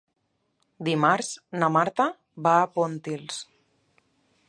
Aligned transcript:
Dimarts 0.87 1.29
na 1.63 1.71
Marta 1.77 2.09
va 2.49 2.57
a 2.63 2.67
Pontils. 2.79 3.43